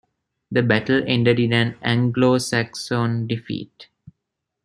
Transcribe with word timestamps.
The 0.51 0.63
battle 0.63 1.03
ended 1.05 1.39
in 1.39 1.53
an 1.53 1.75
Anglo-Saxon 1.83 3.27
defeat. 3.27 3.85